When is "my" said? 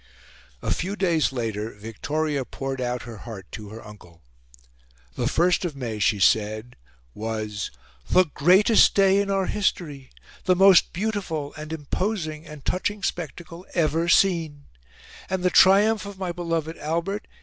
16.17-16.31